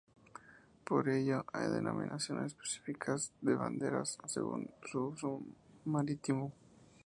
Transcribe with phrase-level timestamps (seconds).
[0.83, 5.43] Por ello, hay denominaciones específicas de banderas según su uso
[5.85, 6.51] marítimo.